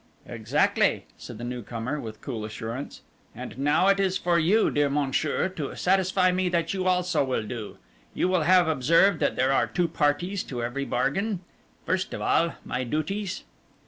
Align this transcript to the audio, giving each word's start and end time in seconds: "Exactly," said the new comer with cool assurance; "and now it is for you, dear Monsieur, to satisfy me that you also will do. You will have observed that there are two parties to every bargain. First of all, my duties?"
"Exactly," 0.25 1.05
said 1.15 1.37
the 1.37 1.43
new 1.43 1.61
comer 1.61 1.99
with 1.99 2.21
cool 2.21 2.43
assurance; 2.43 3.03
"and 3.35 3.55
now 3.59 3.85
it 3.87 3.99
is 3.99 4.17
for 4.17 4.39
you, 4.39 4.71
dear 4.71 4.89
Monsieur, 4.89 5.47
to 5.49 5.75
satisfy 5.75 6.31
me 6.31 6.49
that 6.49 6.73
you 6.73 6.85
also 6.87 7.23
will 7.23 7.43
do. 7.43 7.77
You 8.15 8.27
will 8.27 8.41
have 8.41 8.67
observed 8.67 9.19
that 9.19 9.35
there 9.35 9.53
are 9.53 9.67
two 9.67 9.87
parties 9.87 10.43
to 10.45 10.63
every 10.63 10.85
bargain. 10.85 11.41
First 11.85 12.15
of 12.15 12.21
all, 12.23 12.55
my 12.65 12.83
duties?" 12.83 13.43